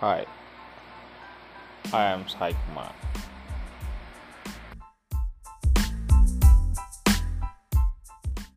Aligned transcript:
Hi, 0.00 0.24
I 1.92 2.04
am 2.12 2.22
Saikumar. 2.26 2.92